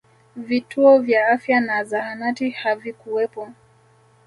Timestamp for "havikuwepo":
2.49-3.49